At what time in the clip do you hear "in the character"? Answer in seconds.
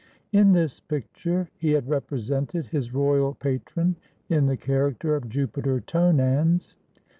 4.29-5.15